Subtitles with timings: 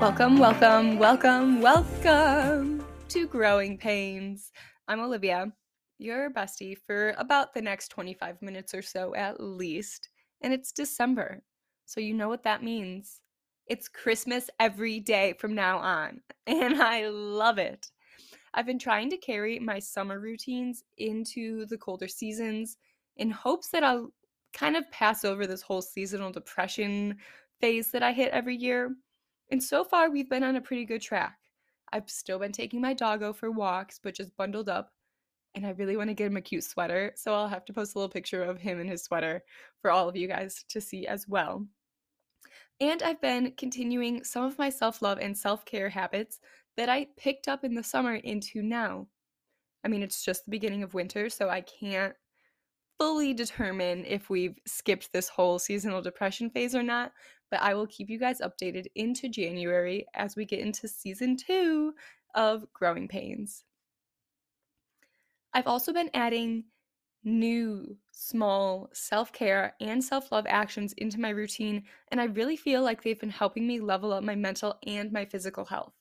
[0.00, 4.52] Welcome, welcome, welcome, welcome to Growing Pains.
[4.86, 5.52] I'm Olivia,
[5.98, 10.08] your bestie for about the next 25 minutes or so at least.
[10.40, 11.42] And it's December,
[11.84, 13.20] so you know what that means.
[13.66, 17.90] It's Christmas every day from now on, and I love it.
[18.54, 22.76] I've been trying to carry my summer routines into the colder seasons
[23.16, 24.10] in hopes that I'll
[24.52, 27.16] kind of pass over this whole seasonal depression
[27.60, 28.94] phase that I hit every year
[29.50, 31.38] and so far, we've been on a pretty good track.
[31.92, 34.92] I've still been taking my doggo for walks, but just bundled up.
[35.54, 37.94] And I really want to get him a cute sweater, so I'll have to post
[37.94, 39.42] a little picture of him in his sweater
[39.80, 41.66] for all of you guys to see as well.
[42.80, 46.40] And I've been continuing some of my self love and self care habits
[46.78, 49.08] that I picked up in the summer into now.
[49.84, 52.14] I mean, it's just the beginning of winter, so I can't
[52.98, 57.12] fully determine if we've skipped this whole seasonal depression phase or not,
[57.50, 61.94] but I will keep you guys updated into January as we get into season two
[62.36, 63.64] of Growing Pains.
[65.52, 66.64] I've also been adding
[67.24, 71.82] new small self care and self love actions into my routine,
[72.12, 75.24] and I really feel like they've been helping me level up my mental and my
[75.24, 75.92] physical health,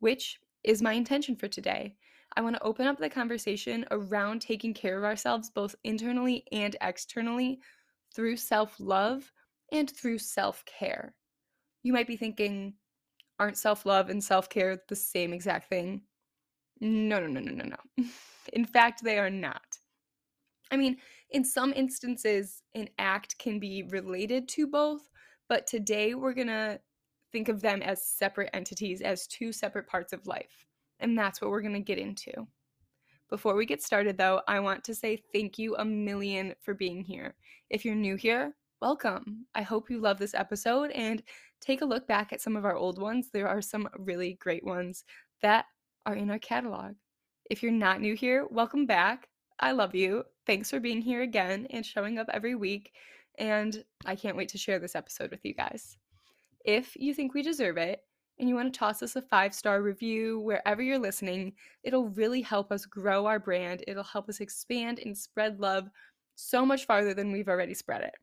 [0.00, 1.94] which is my intention for today.
[2.36, 6.76] I want to open up the conversation around taking care of ourselves both internally and
[6.80, 7.60] externally
[8.14, 9.30] through self love
[9.72, 11.14] and through self care.
[11.82, 12.74] You might be thinking,
[13.38, 16.02] aren't self love and self care the same exact thing?
[16.80, 18.04] No, no, no, no, no, no.
[18.52, 19.62] in fact, they are not.
[20.70, 20.98] I mean,
[21.30, 25.08] in some instances, an act can be related to both,
[25.48, 26.78] but today we're going to
[27.32, 30.66] think of them as separate entities, as two separate parts of life.
[31.00, 32.32] And that's what we're going to get into.
[33.30, 37.02] Before we get started, though, I want to say thank you a million for being
[37.02, 37.34] here.
[37.68, 39.44] If you're new here, welcome.
[39.54, 41.22] I hope you love this episode and
[41.60, 43.28] take a look back at some of our old ones.
[43.30, 45.04] There are some really great ones
[45.42, 45.66] that
[46.06, 46.94] are in our catalog.
[47.50, 49.28] If you're not new here, welcome back.
[49.60, 50.24] I love you.
[50.46, 52.92] Thanks for being here again and showing up every week.
[53.38, 55.98] And I can't wait to share this episode with you guys.
[56.64, 58.02] If you think we deserve it
[58.38, 62.42] and you want to toss us a five star review wherever you're listening, it'll really
[62.42, 63.84] help us grow our brand.
[63.86, 65.88] It'll help us expand and spread love
[66.36, 68.14] so much farther than we've already spread it.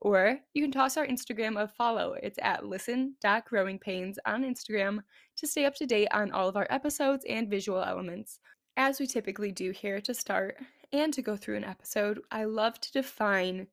[0.00, 2.14] Or you can toss our Instagram a follow.
[2.22, 5.00] It's at listen.growingpains on Instagram
[5.36, 8.38] to stay up to date on all of our episodes and visual elements.
[8.76, 10.56] As we typically do here to start
[10.92, 13.66] and to go through an episode, I love to define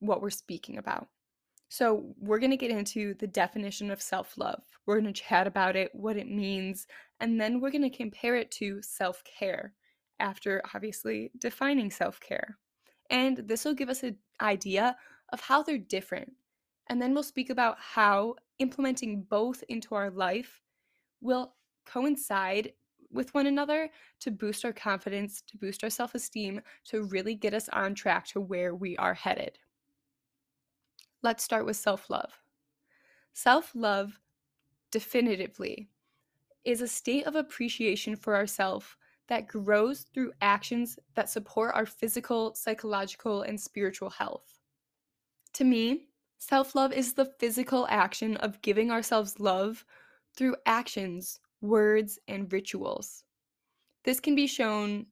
[0.00, 1.08] what we're speaking about.
[1.68, 4.62] So, we're going to get into the definition of self love.
[4.86, 6.86] We're going to chat about it, what it means,
[7.20, 9.74] and then we're going to compare it to self care
[10.20, 12.56] after obviously defining self care.
[13.10, 14.96] And this will give us an idea
[15.32, 16.32] of how they're different.
[16.88, 20.60] And then we'll speak about how implementing both into our life
[21.20, 21.54] will
[21.86, 22.72] coincide
[23.10, 23.90] with one another
[24.20, 28.26] to boost our confidence, to boost our self esteem, to really get us on track
[28.28, 29.58] to where we are headed.
[31.22, 32.32] Let's start with self love.
[33.32, 34.20] Self love,
[34.90, 35.88] definitively,
[36.64, 38.86] is a state of appreciation for ourselves
[39.28, 44.58] that grows through actions that support our physical, psychological, and spiritual health.
[45.54, 46.06] To me,
[46.38, 49.84] self love is the physical action of giving ourselves love
[50.36, 53.24] through actions, words, and rituals.
[54.04, 55.06] This can be shown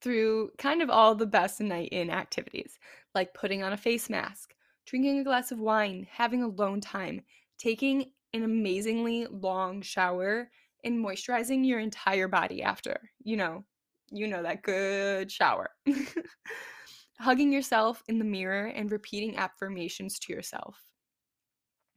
[0.00, 2.78] through kind of all the best night in activities,
[3.14, 4.54] like putting on a face mask,
[4.86, 7.22] drinking a glass of wine, having a alone time,
[7.58, 10.50] taking an amazingly long shower,
[10.84, 12.98] and moisturizing your entire body after.
[13.22, 13.64] You know,
[14.10, 15.70] you know that good shower.
[17.22, 20.84] hugging yourself in the mirror and repeating affirmations to yourself.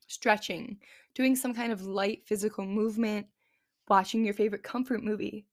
[0.08, 0.78] Stretching,
[1.16, 3.26] doing some kind of light physical movement,
[3.88, 5.48] watching your favorite comfort movie,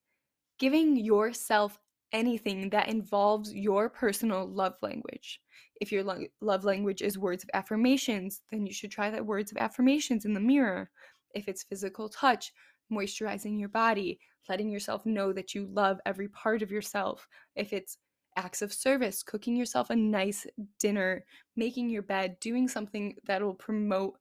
[0.59, 1.79] giving yourself
[2.13, 5.41] anything that involves your personal love language.
[5.81, 9.51] If your lo- love language is words of affirmations, then you should try that words
[9.51, 10.91] of affirmations in the mirror.
[11.35, 12.53] If it's physical touch,
[12.93, 17.27] moisturizing your body, letting yourself know that you love every part of yourself.
[17.57, 17.99] If it's
[18.37, 20.47] acts of service, cooking yourself a nice
[20.79, 21.25] dinner,
[21.57, 24.19] making your bed, doing something that will promote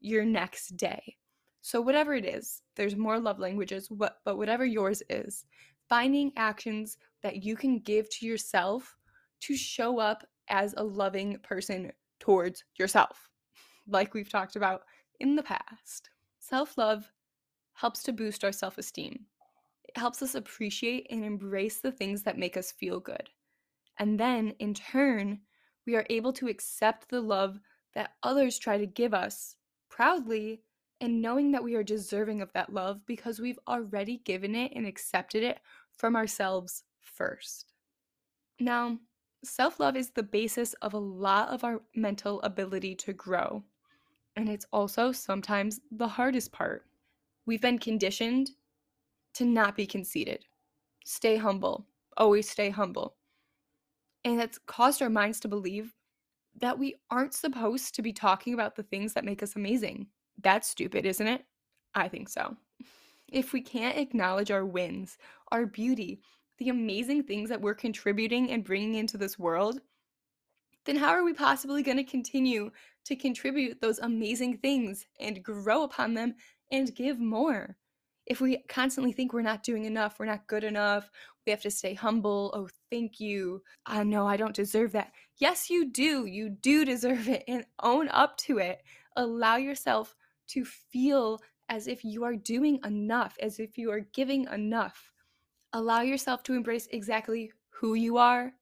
[0.00, 1.16] your next day.
[1.62, 5.46] So, whatever it is, there's more love languages, but whatever yours is,
[5.88, 8.96] finding actions that you can give to yourself
[9.40, 11.90] to show up as a loving person
[12.20, 13.30] towards yourself,
[13.88, 14.82] like we've talked about
[15.20, 16.10] in the past.
[16.38, 17.10] Self love
[17.72, 19.24] helps to boost our self esteem.
[19.84, 23.30] It helps us appreciate and embrace the things that make us feel good.
[23.98, 25.40] And then, in turn,
[25.86, 27.58] we are able to accept the love
[27.94, 29.56] that others try to give us
[29.88, 30.60] proudly
[31.00, 34.86] and knowing that we are deserving of that love because we've already given it and
[34.86, 35.60] accepted it
[35.96, 37.66] from ourselves first.
[38.60, 38.98] Now,
[39.44, 43.64] self love is the basis of a lot of our mental ability to grow,
[44.36, 46.86] and it's also sometimes the hardest part.
[47.46, 48.50] We've been conditioned
[49.34, 50.44] to not be conceited,
[51.04, 51.86] stay humble,
[52.16, 53.16] always stay humble.
[54.24, 55.94] And that's caused our minds to believe
[56.56, 60.06] that we aren't supposed to be talking about the things that make us amazing.
[60.40, 61.44] That's stupid, isn't it?
[61.94, 62.56] I think so.
[63.28, 65.18] If we can't acknowledge our wins,
[65.50, 66.20] our beauty,
[66.58, 69.80] the amazing things that we're contributing and bringing into this world,
[70.84, 72.70] then how are we possibly going to continue
[73.04, 76.34] to contribute those amazing things and grow upon them
[76.70, 77.76] and give more?
[78.26, 81.10] If we constantly think we're not doing enough, we're not good enough,
[81.44, 82.50] we have to stay humble.
[82.54, 83.62] Oh, thank you.
[83.86, 85.12] I uh, know I don't deserve that.
[85.36, 86.24] Yes, you do.
[86.24, 88.82] You do deserve it and own up to it.
[89.16, 90.14] Allow yourself
[90.48, 95.12] to feel as if you are doing enough, as if you are giving enough.
[95.76, 98.54] Allow yourself to embrace exactly who you are,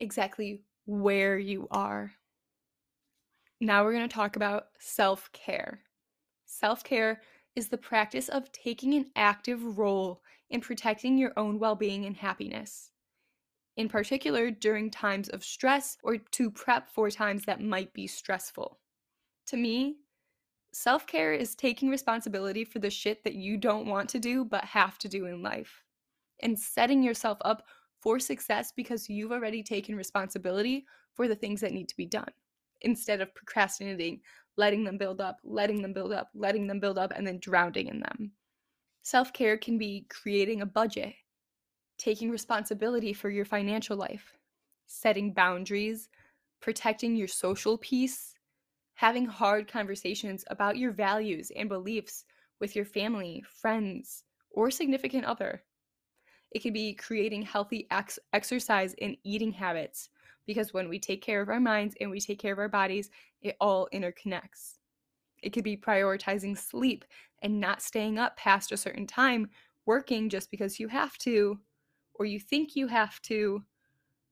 [0.00, 2.14] exactly where you are.
[3.60, 5.80] Now we're going to talk about self care.
[6.46, 7.20] Self care
[7.56, 12.16] is the practice of taking an active role in protecting your own well being and
[12.16, 12.90] happiness.
[13.76, 18.78] In particular, during times of stress or to prep for times that might be stressful.
[19.48, 19.96] To me,
[20.72, 24.64] self care is taking responsibility for the shit that you don't want to do but
[24.64, 25.82] have to do in life
[26.40, 27.64] and setting yourself up
[28.00, 32.30] for success because you've already taken responsibility for the things that need to be done
[32.82, 34.20] instead of procrastinating,
[34.56, 37.88] letting them build up, letting them build up, letting them build up, and then drowning
[37.88, 38.32] in them.
[39.02, 41.14] Self care can be creating a budget,
[41.98, 44.36] taking responsibility for your financial life,
[44.86, 46.08] setting boundaries,
[46.60, 48.34] protecting your social peace,
[48.94, 52.24] having hard conversations about your values and beliefs
[52.60, 55.62] with your family, friends, or significant other.
[56.56, 60.08] It could be creating healthy ex- exercise and eating habits
[60.46, 63.10] because when we take care of our minds and we take care of our bodies,
[63.42, 64.78] it all interconnects.
[65.42, 67.04] It could be prioritizing sleep
[67.42, 69.50] and not staying up past a certain time,
[69.84, 71.58] working just because you have to
[72.14, 73.62] or you think you have to,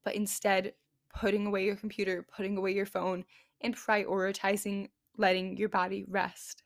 [0.03, 0.73] but instead
[1.15, 3.27] putting away your computer, putting away your phone,
[3.61, 4.89] and prioritizing
[5.19, 6.63] letting your body rest.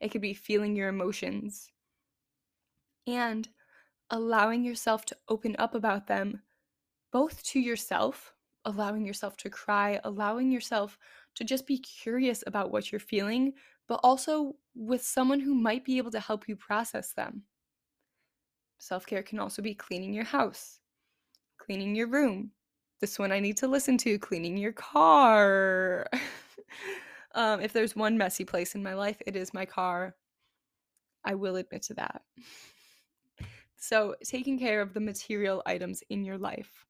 [0.00, 1.70] It could be feeling your emotions
[3.06, 3.46] and
[4.12, 6.42] allowing yourself to open up about them,
[7.10, 8.32] both to yourself,
[8.64, 10.96] allowing yourself to cry, allowing yourself
[11.34, 13.52] to just be curious about what you're feeling,
[13.88, 17.42] but also with someone who might be able to help you process them.
[18.78, 20.78] Self care can also be cleaning your house,
[21.58, 22.52] cleaning your room,
[23.02, 26.06] this one I need to listen to cleaning your car.
[27.34, 30.14] um, if there's one messy place in my life, it is my car.
[31.24, 32.22] I will admit to that.
[33.84, 36.86] So, taking care of the material items in your life.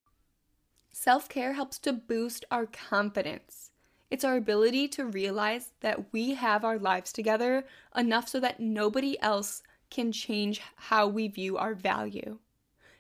[0.93, 3.71] Self care helps to boost our confidence.
[4.11, 7.65] It's our ability to realize that we have our lives together
[7.97, 12.39] enough so that nobody else can change how we view our value.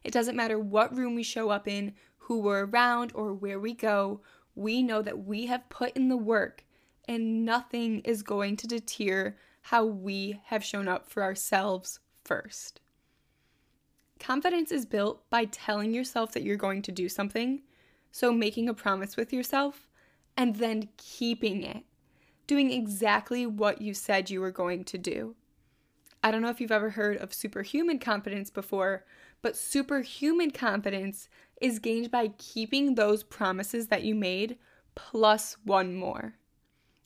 [0.02, 3.74] It doesn't matter what room we show up in, who we're around or where we
[3.74, 4.22] go,
[4.54, 6.64] we know that we have put in the work
[7.06, 12.80] and nothing is going to deter how we have shown up for ourselves first.
[14.23, 17.62] Confidence is built by telling yourself that you're going to do something,
[18.12, 19.88] so making a promise with yourself,
[20.37, 21.83] and then keeping it,
[22.47, 25.35] doing exactly what you said you were going to do.
[26.23, 29.05] I don't know if you've ever heard of superhuman confidence before,
[29.43, 31.29] but superhuman confidence
[31.61, 34.57] is gained by keeping those promises that you made
[34.95, 36.35] plus one more.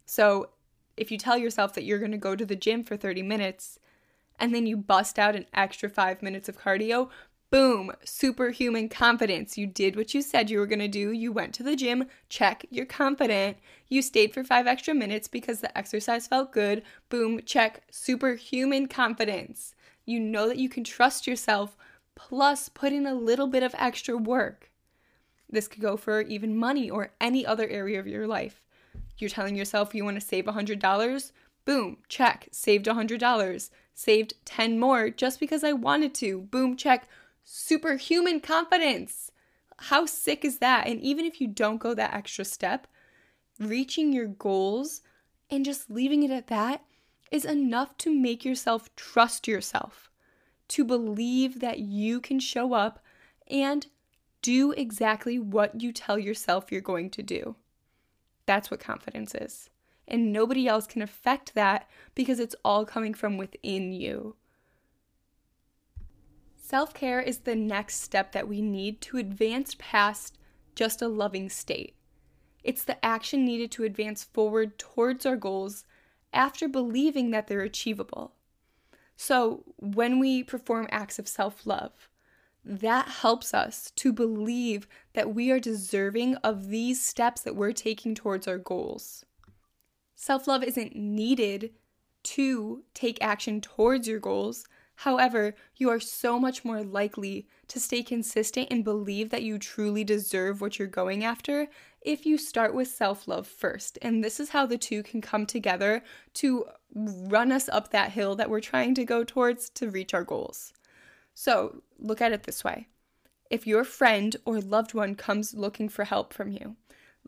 [0.04, 0.50] So,
[0.98, 3.78] if you tell yourself that you're going to go to the gym for 30 minutes
[4.38, 7.08] and then you bust out an extra five minutes of cardio,
[7.50, 9.56] boom, superhuman confidence.
[9.56, 11.12] You did what you said you were going to do.
[11.12, 13.56] You went to the gym, check, you're confident.
[13.88, 16.82] You stayed for five extra minutes because the exercise felt good.
[17.08, 19.74] Boom, check, superhuman confidence.
[20.04, 21.76] You know that you can trust yourself
[22.14, 24.70] plus put in a little bit of extra work.
[25.48, 28.62] This could go for even money or any other area of your life.
[29.18, 31.32] You're telling yourself you want to save $100,
[31.66, 33.70] boom, check, saved $100.
[33.94, 37.06] Saved 10 more just because I wanted to, boom, check,
[37.44, 39.30] superhuman confidence.
[39.78, 40.86] How sick is that?
[40.86, 42.86] And even if you don't go that extra step,
[43.58, 45.02] reaching your goals
[45.50, 46.82] and just leaving it at that
[47.30, 50.10] is enough to make yourself trust yourself
[50.68, 53.04] to believe that you can show up
[53.48, 53.86] and
[54.42, 57.56] do exactly what you tell yourself you're going to do.
[58.46, 59.70] That's what confidence is.
[60.08, 64.36] And nobody else can affect that because it's all coming from within you.
[66.56, 70.36] Self care is the next step that we need to advance past
[70.74, 71.94] just a loving state.
[72.64, 75.84] It's the action needed to advance forward towards our goals
[76.32, 78.34] after believing that they're achievable.
[79.16, 82.08] So, when we perform acts of self love,
[82.64, 88.14] that helps us to believe that we are deserving of these steps that we're taking
[88.14, 89.24] towards our goals.
[90.16, 91.72] Self love isn't needed
[92.24, 94.64] to take action towards your goals.
[95.00, 100.04] However, you are so much more likely to stay consistent and believe that you truly
[100.04, 101.68] deserve what you're going after
[102.00, 103.98] if you start with self love first.
[104.00, 106.02] And this is how the two can come together
[106.34, 110.24] to run us up that hill that we're trying to go towards to reach our
[110.24, 110.72] goals.
[111.34, 112.88] So look at it this way
[113.50, 116.76] if your friend or loved one comes looking for help from you,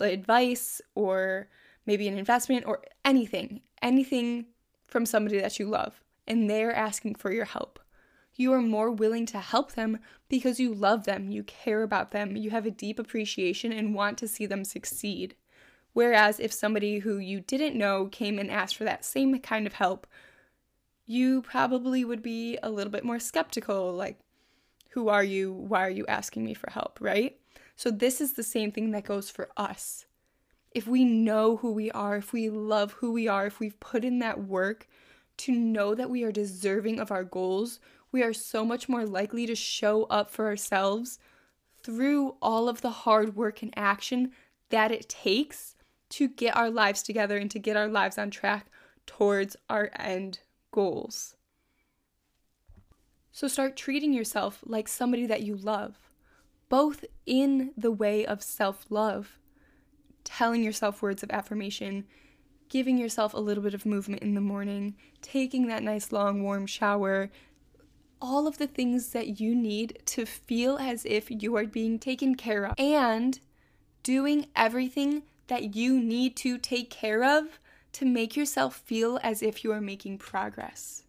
[0.01, 1.49] advice or
[1.89, 4.47] maybe an investment or anything, anything
[4.87, 7.81] from somebody that you love, and they're asking for your help
[8.39, 12.37] you are more willing to help them because you love them, you care about them,
[12.37, 15.35] you have a deep appreciation and want to see them succeed.
[15.93, 19.73] Whereas if somebody who you didn't know came and asked for that same kind of
[19.75, 20.07] help,
[21.05, 24.19] you probably would be a little bit more skeptical like,
[24.91, 25.53] who are you?
[25.53, 27.37] Why are you asking me for help, right?
[27.77, 30.07] So, this is the same thing that goes for us.
[30.79, 34.05] If we know who we are, if we love who we are, if we've put
[34.05, 34.87] in that work
[35.39, 37.81] to know that we are deserving of our goals,
[38.13, 41.19] we are so much more likely to show up for ourselves
[41.83, 44.31] through all of the hard work and action
[44.69, 45.75] that it takes
[46.11, 48.71] to get our lives together and to get our lives on track
[49.05, 50.39] towards our end
[50.71, 51.35] goals.
[53.33, 55.99] So start treating yourself like somebody that you love,
[56.69, 59.41] both in the way of self love,
[60.29, 62.05] telling yourself words of affirmation,
[62.69, 66.67] giving yourself a little bit of movement in the morning, taking that nice long warm
[66.67, 67.31] shower,
[68.21, 72.35] all of the things that you need to feel as if you are being taken
[72.35, 73.41] care of and
[74.03, 77.59] doing everything that you need to take care of
[77.93, 81.05] to make yourself feel as if you are making progress.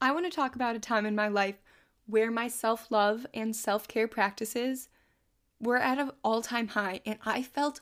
[0.00, 1.56] I want to talk about a time in my life
[2.06, 4.88] where my self love and self care practices
[5.60, 7.80] were at an all time high and I felt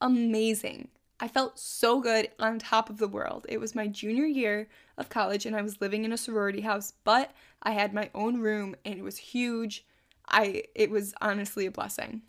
[0.00, 0.88] amazing.
[1.20, 3.46] I felt so good on top of the world.
[3.48, 6.92] It was my junior year of college and I was living in a sorority house,
[7.04, 7.30] but
[7.62, 9.86] I had my own room and it was huge.
[10.28, 12.22] I it was honestly a blessing.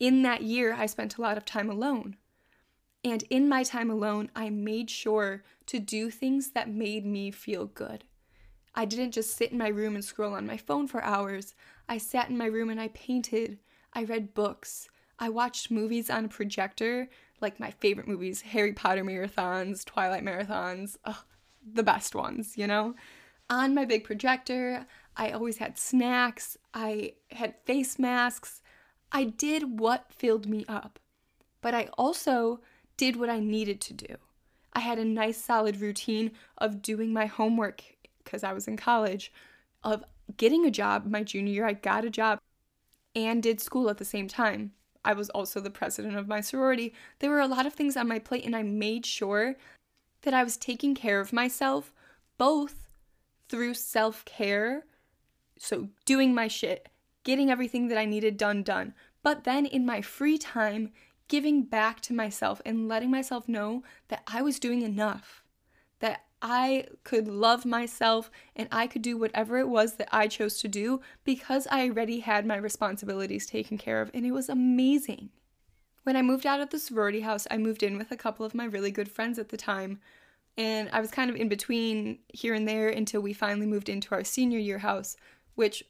[0.00, 2.16] In that year, I spent a lot of time alone.
[3.04, 7.66] And in my time alone, I made sure to do things that made me feel
[7.66, 8.04] good.
[8.74, 11.54] I didn't just sit in my room and scroll on my phone for hours.
[11.88, 13.58] I sat in my room and I painted.
[13.92, 14.88] I read books.
[15.18, 17.08] I watched movies on a projector
[17.40, 21.24] like my favorite movies Harry Potter marathons, Twilight marathons, ugh,
[21.72, 22.94] the best ones, you know?
[23.50, 24.86] On my big projector,
[25.16, 28.62] I always had snacks, I had face masks.
[29.12, 30.98] I did what filled me up,
[31.60, 32.60] but I also
[32.96, 34.16] did what I needed to do.
[34.72, 37.82] I had a nice solid routine of doing my homework
[38.24, 39.32] because I was in college,
[39.84, 40.02] of
[40.36, 41.66] getting a job my junior year.
[41.66, 42.40] I got a job
[43.14, 44.72] and did school at the same time.
[45.04, 46.94] I was also the president of my sorority.
[47.18, 49.56] There were a lot of things on my plate, and I made sure
[50.22, 51.92] that I was taking care of myself
[52.38, 52.88] both
[53.48, 54.86] through self care,
[55.58, 56.88] so doing my shit,
[57.22, 60.90] getting everything that I needed done, done, but then in my free time,
[61.28, 65.42] giving back to myself and letting myself know that I was doing enough,
[66.00, 70.60] that I could love myself and I could do whatever it was that I chose
[70.60, 75.30] to do because I already had my responsibilities taken care of, and it was amazing.
[76.02, 78.54] When I moved out of the sorority house, I moved in with a couple of
[78.54, 80.00] my really good friends at the time,
[80.58, 84.14] and I was kind of in between here and there until we finally moved into
[84.14, 85.16] our senior year house,
[85.54, 85.82] which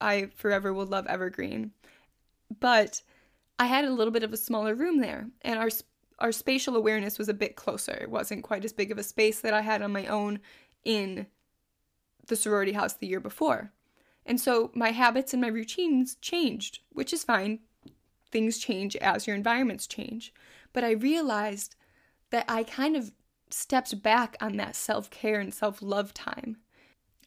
[0.00, 1.70] I forever will love Evergreen.
[2.58, 3.02] But
[3.60, 5.70] I had a little bit of a smaller room there, and our
[6.18, 7.92] our spatial awareness was a bit closer.
[8.00, 10.40] It wasn't quite as big of a space that I had on my own
[10.84, 11.26] in
[12.26, 13.72] the sorority house the year before.
[14.26, 17.60] And so my habits and my routines changed, which is fine.
[18.30, 20.32] Things change as your environments change.
[20.72, 21.76] But I realized
[22.30, 23.12] that I kind of
[23.50, 26.56] stepped back on that self care and self love time.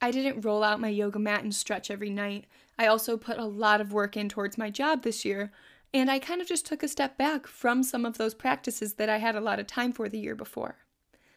[0.02, 2.46] I didn't roll out my yoga mat and stretch every night.
[2.78, 5.52] I also put a lot of work in towards my job this year,
[5.94, 9.10] and I kind of just took a step back from some of those practices that
[9.10, 10.78] I had a lot of time for the year before.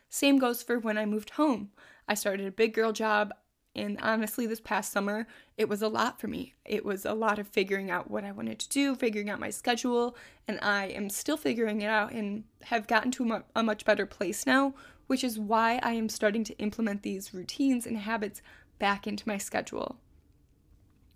[0.08, 1.70] Same goes for when I moved home.
[2.08, 3.32] I started a big girl job
[3.74, 6.54] And honestly, this past summer, it was a lot for me.
[6.64, 9.50] It was a lot of figuring out what I wanted to do, figuring out my
[9.50, 10.16] schedule,
[10.48, 14.44] and I am still figuring it out and have gotten to a much better place
[14.44, 14.74] now,
[15.06, 18.42] which is why I am starting to implement these routines and habits
[18.80, 19.98] back into my schedule.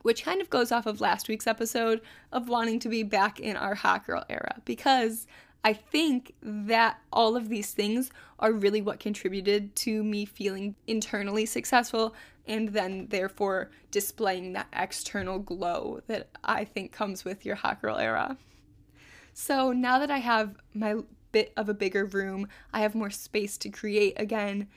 [0.04, 3.56] Which kind of goes off of last week's episode of wanting to be back in
[3.56, 5.26] our hot girl era because
[5.64, 11.46] I think that all of these things are really what contributed to me feeling internally
[11.46, 12.14] successful
[12.46, 17.96] and then therefore displaying that external glow that I think comes with your hot girl
[17.96, 18.36] era.
[19.32, 20.96] So now that I have my
[21.32, 24.68] bit of a bigger room, I have more space to create again.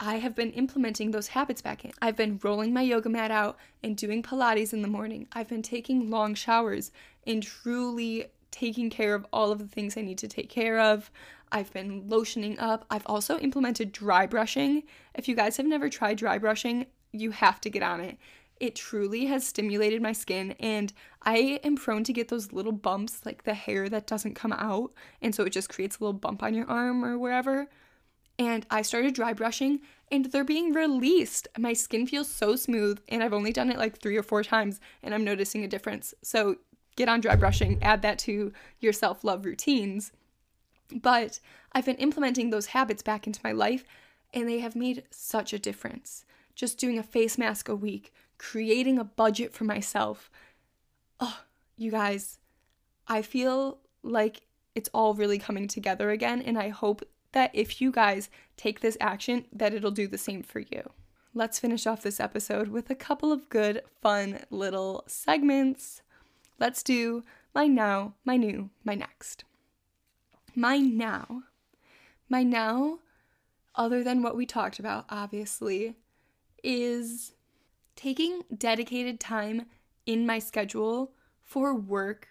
[0.00, 1.92] I have been implementing those habits back in.
[2.02, 5.28] I've been rolling my yoga mat out and doing Pilates in the morning.
[5.32, 6.90] I've been taking long showers
[7.26, 11.10] and truly taking care of all of the things I need to take care of.
[11.52, 12.84] I've been lotioning up.
[12.90, 14.82] I've also implemented dry brushing.
[15.14, 18.18] If you guys have never tried dry brushing, you have to get on it.
[18.60, 23.20] It truly has stimulated my skin, and I am prone to get those little bumps,
[23.24, 26.42] like the hair that doesn't come out, and so it just creates a little bump
[26.42, 27.68] on your arm or wherever.
[28.38, 31.48] And I started dry brushing, and they're being released.
[31.56, 34.80] My skin feels so smooth, and I've only done it like three or four times,
[35.02, 36.14] and I'm noticing a difference.
[36.22, 36.56] So
[36.96, 40.12] get on dry brushing, add that to your self love routines.
[40.92, 41.40] But
[41.72, 43.84] I've been implementing those habits back into my life,
[44.32, 46.24] and they have made such a difference
[46.54, 50.30] just doing a face mask a week, creating a budget for myself.
[51.20, 51.40] Oh,
[51.76, 52.38] you guys,
[53.08, 54.42] I feel like
[54.74, 57.02] it's all really coming together again and I hope
[57.34, 60.90] that if you guys take this action that it'll do the same for you.
[61.34, 66.00] Let's finish off this episode with a couple of good fun little segments.
[66.58, 67.24] Let's do
[67.54, 69.44] my now, my new, my next.
[70.54, 71.42] My now.
[72.28, 73.00] My now
[73.74, 75.96] other than what we talked about obviously
[76.62, 77.32] is
[77.96, 79.66] taking dedicated time
[80.06, 81.12] in my schedule
[81.42, 82.28] for work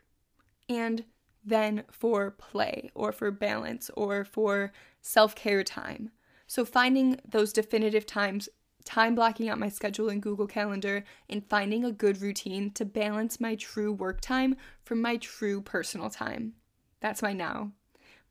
[0.69, 1.03] and
[1.45, 4.71] then for play or for balance or for
[5.03, 6.09] self care time.
[6.47, 8.49] So, finding those definitive times,
[8.83, 13.39] time blocking out my schedule in Google Calendar, and finding a good routine to balance
[13.39, 16.53] my true work time from my true personal time.
[16.99, 17.71] That's my now.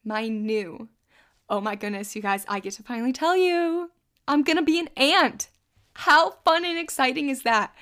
[0.04, 0.88] My new.
[1.48, 3.90] Oh my goodness, you guys, I get to finally tell you
[4.26, 5.48] I'm gonna be an aunt.
[5.94, 7.74] How fun and exciting is that?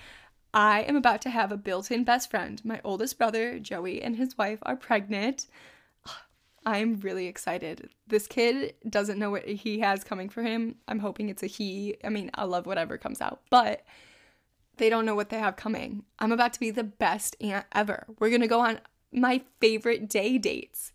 [0.52, 2.60] I am about to have a built in best friend.
[2.64, 5.46] My oldest brother, Joey, and his wife are pregnant.
[6.66, 7.88] I'm really excited.
[8.06, 10.76] This kid doesn't know what he has coming for him.
[10.86, 11.96] I'm hoping it's a he.
[12.04, 13.84] I mean, I love whatever comes out, but
[14.76, 16.04] they don't know what they have coming.
[16.18, 18.06] I'm about to be the best aunt ever.
[18.18, 18.80] We're going to go on
[19.12, 20.92] my favorite day dates.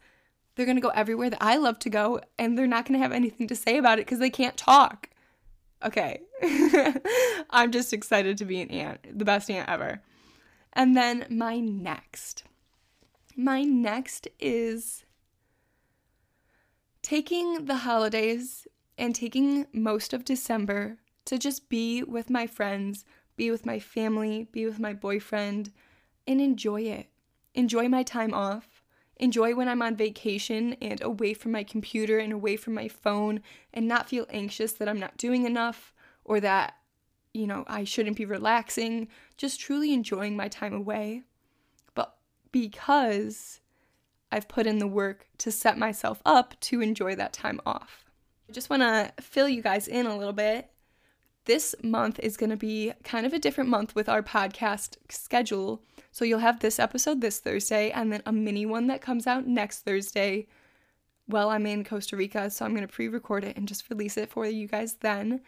[0.55, 3.03] They're going to go everywhere that I love to go, and they're not going to
[3.03, 5.09] have anything to say about it because they can't talk.
[5.83, 6.21] Okay.
[7.49, 10.01] I'm just excited to be an aunt, the best aunt ever.
[10.73, 12.43] And then my next.
[13.35, 15.03] My next is
[17.05, 18.65] taking the holidays
[18.97, 24.47] and taking most of December to just be with my friends, be with my family,
[24.51, 25.71] be with my boyfriend,
[26.25, 27.07] and enjoy it.
[27.53, 28.81] Enjoy my time off
[29.17, 33.41] enjoy when I'm on vacation and away from my computer and away from my phone
[33.73, 36.75] and not feel anxious that I'm not doing enough or that,
[37.33, 39.07] you know, I shouldn't be relaxing.
[39.37, 41.23] Just truly enjoying my time away.
[41.93, 42.15] But
[42.51, 43.61] because
[44.35, 48.03] I've put in the work to set myself up to enjoy that time off.
[48.49, 50.69] I just want to fill you guys in a little bit.
[51.45, 55.81] This month is going to be kind of a different month with our podcast schedule
[56.11, 59.47] so you'll have this episode this Thursday and then a mini one that comes out
[59.47, 60.47] next Thursday.
[61.29, 64.17] Well, I'm in Costa Rica, so I'm going to pre record it and just release
[64.17, 65.39] it for you guys then.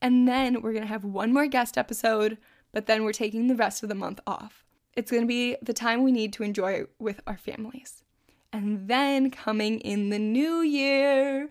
[0.00, 2.38] And then we're going to have one more guest episode,
[2.70, 4.64] but then we're taking the rest of the month off.
[4.94, 8.04] It's going to be the time we need to enjoy with our families.
[8.52, 11.48] And then coming in the new year,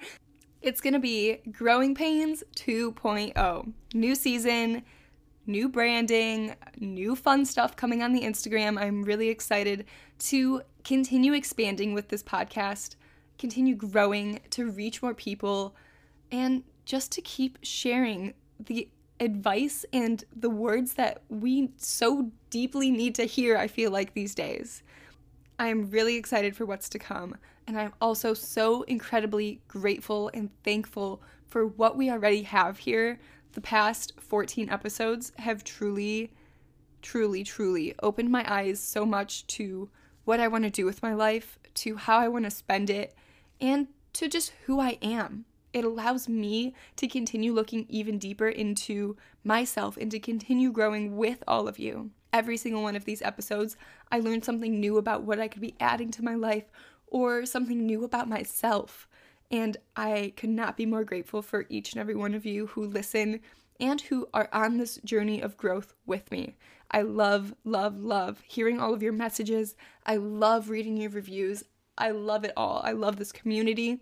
[0.61, 3.73] it's to be Growing Pains 2.0.
[3.93, 4.83] New season,
[5.45, 8.79] new branding, new fun stuff coming on the Instagram.
[8.79, 9.85] I'm really excited
[10.19, 12.95] to continue expanding with this podcast,
[13.37, 15.75] continue growing to reach more people,
[16.31, 23.15] and just to keep sharing the advice and the words that we so deeply need
[23.15, 24.83] to hear, I feel like these days.
[25.57, 30.49] I am really excited for what's to come, and I'm also so incredibly grateful and
[30.63, 33.19] thankful for what we already have here
[33.55, 36.31] the past 14 episodes have truly,
[37.01, 39.89] truly, truly opened my eyes so much to
[40.25, 43.15] what I want to do with my life, to how I want to spend it,
[43.61, 45.45] and to just who I am.
[45.71, 51.43] It allows me to continue looking even deeper into myself and to continue growing with
[51.47, 52.11] all of you.
[52.35, 53.77] Every single one of these episodes,
[54.11, 56.65] I learned something new about what I could be adding to my life
[57.07, 59.07] or something new about myself.
[59.49, 62.85] And I could not be more grateful for each and every one of you who
[62.85, 63.39] listen
[63.79, 66.57] and who are on this journey of growth with me.
[66.91, 69.77] I love, love, love hearing all of your messages.
[70.05, 71.63] I love reading your reviews.
[71.97, 72.81] I love it all.
[72.83, 74.01] I love this community.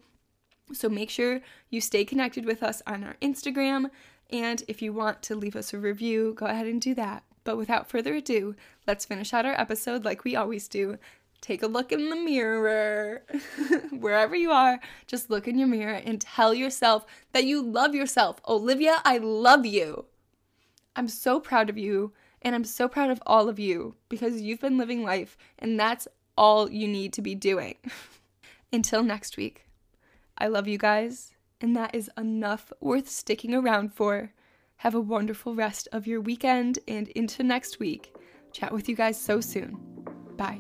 [0.71, 3.91] So make sure you stay connected with us on our Instagram.
[4.31, 7.23] And if you want to leave us a review, go ahead and do that.
[7.43, 8.56] But without further ado,
[8.88, 10.97] let's finish out our episode like we always do.
[11.41, 13.23] Take a look in the mirror.
[13.91, 18.39] Wherever you are, just look in your mirror and tell yourself that you love yourself.
[18.47, 20.06] Olivia, I love you.
[20.95, 24.62] I'm so proud of you, and I'm so proud of all of you because you've
[24.62, 27.75] been living life, and that's all you need to be doing.
[28.71, 29.67] Until next week.
[30.38, 34.32] I love you guys, and that is enough worth sticking around for.
[34.83, 38.13] Have a wonderful rest of your weekend and into next week.
[38.51, 39.77] Chat with you guys so soon.
[40.35, 40.59] Bye.